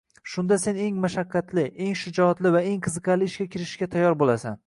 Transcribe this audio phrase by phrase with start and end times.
[0.35, 4.59] Shunda sen eng mashaqqatli, eng shijoatli va eng qiziqarli ishga kirishishga tayyor bo‘lasan.